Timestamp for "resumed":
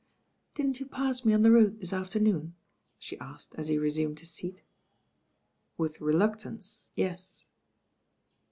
3.77-4.19